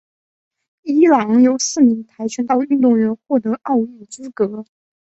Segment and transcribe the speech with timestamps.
[0.81, 4.65] 伊朗有四名跆拳道运动员获得奥运资格。